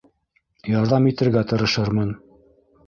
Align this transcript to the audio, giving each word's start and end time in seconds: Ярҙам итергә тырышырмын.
Ярҙам 0.75 1.11
итергә 1.11 1.47
тырышырмын. 1.53 2.15